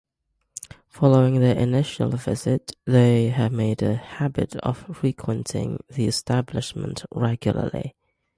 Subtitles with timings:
[0.87, 7.95] Following their initial visit, they have made a habit of frequenting the establishment regularly.